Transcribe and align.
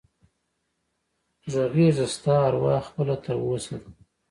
غږېږه 1.51 2.05
ستا 2.13 2.35
اروا 2.47 2.75
خپله 2.87 3.15
تر 3.23 3.35
اوسه 3.45 3.75
ده 3.81 3.89